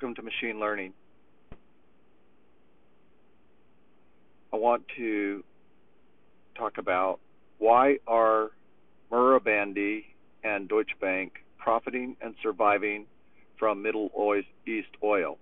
[0.00, 0.94] Welcome to Machine Learning.
[4.50, 5.44] I want to
[6.56, 7.20] talk about
[7.58, 8.48] why are
[9.12, 10.04] Marubeni
[10.42, 13.04] and Deutsche Bank profiting and surviving
[13.58, 14.10] from Middle
[14.66, 15.36] East oil.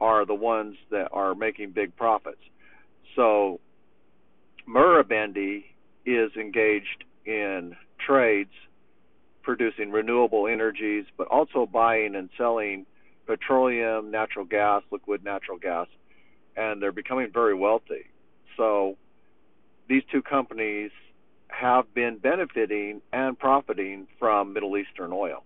[0.00, 2.41] are the ones that are making big profits.
[3.14, 3.60] So
[4.69, 5.64] Marubeni
[6.04, 8.50] is engaged in trades
[9.42, 12.84] producing renewable energies, but also buying and selling
[13.26, 15.86] petroleum, natural gas, liquid natural gas,
[16.56, 18.06] and they're becoming very wealthy.
[18.56, 18.96] So
[19.88, 20.91] these two companies
[21.58, 25.42] have been benefiting and profiting from Middle Eastern oil.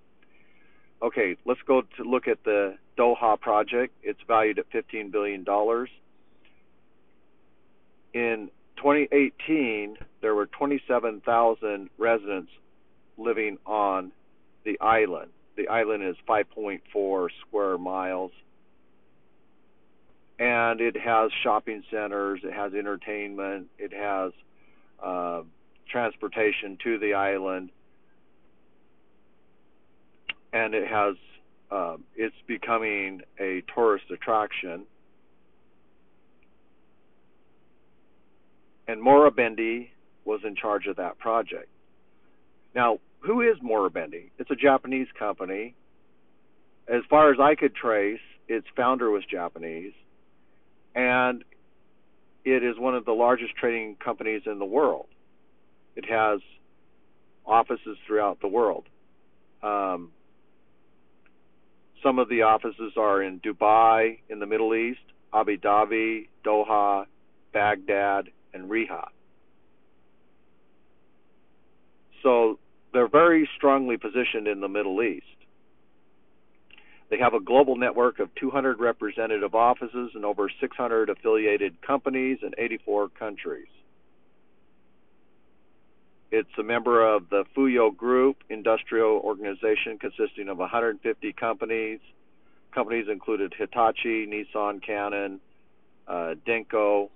[1.00, 3.94] Okay, let's go to look at the Doha project.
[4.02, 5.44] It's valued at $15 billion.
[8.12, 12.50] In 2018, there were 27,000 residents
[13.16, 14.12] living on
[14.64, 15.30] the island.
[15.56, 18.32] The island is 5.4 square miles.
[20.38, 24.32] And it has shopping centers, it has entertainment, it has
[25.02, 25.42] uh,
[25.90, 27.70] transportation to the island,
[30.52, 31.16] and it has
[31.70, 34.84] uh, it's becoming a tourist attraction.
[38.86, 39.88] And Marubeni
[40.24, 41.68] was in charge of that project.
[42.74, 44.30] Now, who is Marubeni?
[44.38, 45.74] It's a Japanese company.
[46.88, 49.92] As far as I could trace, its founder was Japanese,
[50.94, 51.44] and
[52.44, 55.06] it is one of the largest trading companies in the world.
[55.96, 56.40] It has
[57.46, 58.84] offices throughout the world.
[59.62, 60.10] Um,
[62.02, 65.00] some of the offices are in Dubai, in the Middle East,
[65.32, 67.06] Abu Dhabi, Doha,
[67.52, 69.08] Baghdad, and Riyadh.
[72.22, 72.58] So
[72.92, 75.26] they're very strongly positioned in the Middle East.
[77.10, 82.52] They have a global network of 200 representative offices and over 600 affiliated companies in
[82.56, 83.68] 84 countries.
[86.32, 92.00] It's a member of the Fuyo Group industrial organization consisting of 150 companies.
[92.74, 95.40] Companies included Hitachi, Nissan, Canon,
[96.08, 97.10] uh, Denko,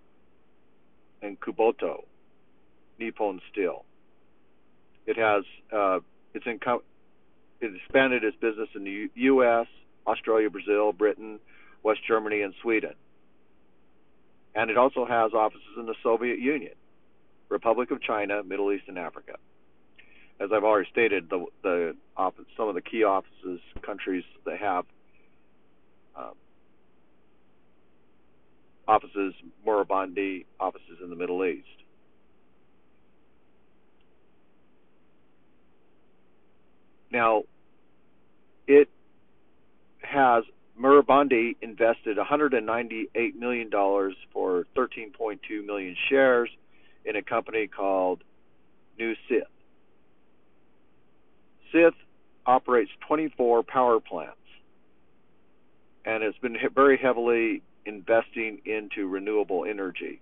[1.22, 2.02] and Kubota,
[2.98, 3.86] Nippon Steel.
[5.06, 6.00] It has uh,
[6.34, 6.60] it's in
[7.62, 9.66] it expanded its business in the U- U.S.,
[10.06, 11.40] Australia, Brazil, Britain,
[11.82, 12.92] West Germany, and Sweden.
[14.54, 16.74] And it also has offices in the Soviet Union,
[17.48, 19.36] Republic of China, Middle East, and Africa.
[20.38, 24.84] As I've already stated, the the office, some of the key offices, countries that have
[26.14, 26.34] um,
[28.86, 29.34] offices,
[29.66, 31.66] Marubeni offices in the Middle East.
[37.10, 37.44] Now,
[38.66, 38.88] it
[40.02, 40.44] has
[40.78, 46.50] Marubeni invested $198 million for 13.2 million shares
[47.06, 48.22] in a company called
[48.98, 49.44] New Sith.
[51.72, 51.94] Sith
[52.44, 54.36] operates 24 power plants
[56.04, 60.20] and has been very heavily investing into renewable energy.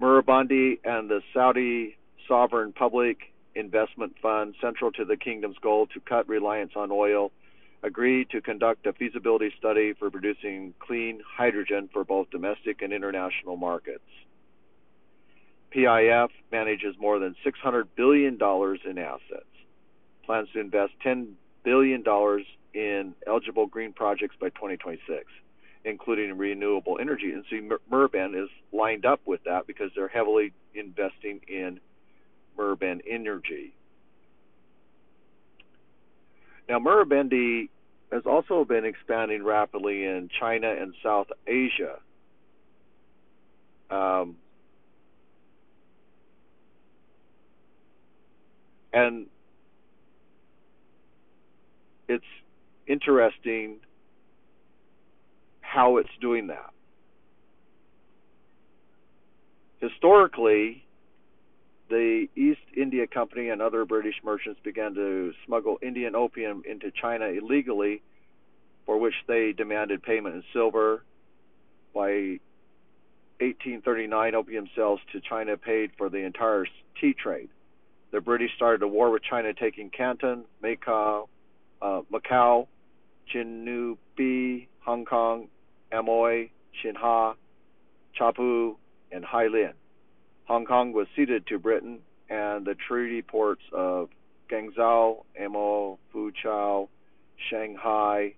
[0.00, 1.96] Murabandi and the Saudi
[2.26, 3.18] Sovereign Public
[3.54, 7.32] Investment Fund, central to the kingdom's goal to cut reliance on oil,
[7.82, 13.56] agreed to conduct a feasibility study for producing clean hydrogen for both domestic and international
[13.56, 14.04] markets.
[15.74, 19.44] PIF manages more than $600 billion in assets,
[20.24, 21.32] plans to invest $10
[21.64, 22.04] billion
[22.74, 25.24] in eligible green projects by 2026,
[25.84, 27.32] including renewable energy.
[27.32, 31.80] And see, Murben is lined up with that because they're heavily investing in
[32.58, 33.74] Murben energy.
[36.68, 37.68] Now, Marubeni
[38.12, 41.98] has also been expanding rapidly in China and South Asia.
[43.90, 44.36] Um,
[48.92, 49.26] and
[52.08, 52.24] it's
[52.86, 53.76] interesting
[55.60, 56.70] how it's doing that.
[59.78, 60.84] Historically,
[61.88, 67.26] the East India Company and other British merchants began to smuggle Indian opium into China
[67.26, 68.02] illegally,
[68.86, 71.02] for which they demanded payment in silver.
[71.94, 72.38] By
[73.40, 76.66] 1839, opium sales to China paid for the entire
[77.00, 77.48] tea trade.
[78.10, 81.28] The British started a war with China, taking Canton, Macau,
[81.80, 82.66] uh, Macau,
[84.80, 85.48] Hong Kong,
[85.92, 86.50] Amoy,
[86.82, 87.34] Xinhai,
[88.18, 88.76] Chappu,
[89.12, 89.74] and Hailin.
[90.46, 94.08] Hong Kong was ceded to Britain, and the treaty ports of
[94.50, 96.88] Guangzhou, Amoy, Fuzhou,
[97.48, 98.34] Shanghai,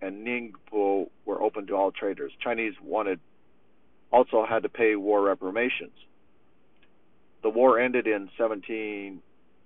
[0.00, 2.32] and Ningbo were open to all traders.
[2.42, 3.20] Chinese wanted
[4.10, 5.92] also had to pay war reparations.
[7.42, 9.20] The war ended in 17,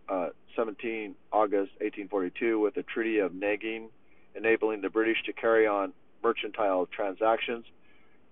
[0.09, 3.89] uh, 17 August 1842 with the Treaty of Nanking,
[4.35, 5.93] enabling the British to carry on
[6.23, 7.65] mercantile transactions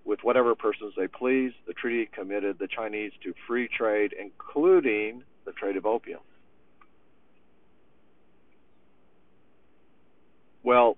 [0.05, 1.53] with whatever persons they please.
[1.67, 6.21] The treaty committed the Chinese to free trade, including the trade of opium.
[10.63, 10.97] Well,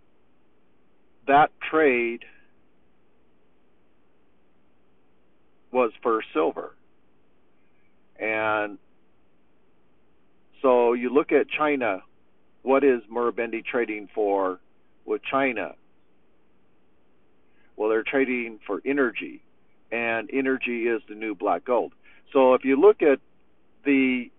[1.27, 2.25] that trade
[5.71, 6.75] was for silver.
[8.19, 8.79] And
[10.61, 12.03] so you look at China,
[12.63, 14.61] what is Murabendi trading for
[15.05, 15.75] with China?
[17.77, 19.43] Well, they're trading for energy,
[19.91, 21.93] and energy is the new black gold.
[22.33, 23.19] So if you look at
[23.85, 24.31] the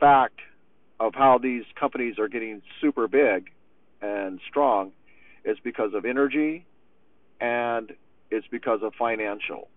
[0.00, 0.40] fact
[0.98, 3.50] of how these companies are getting super big
[4.00, 4.92] and strong,
[5.44, 6.64] it's because of energy
[7.40, 7.92] and
[8.30, 9.68] it's because of financial.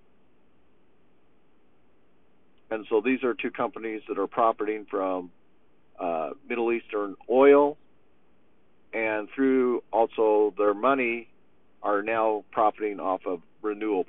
[2.71, 5.31] And so these are two companies that are profiting from
[5.99, 7.77] uh, Middle Eastern oil
[8.93, 11.27] and through also their money
[11.83, 14.03] are now profiting off of renewable.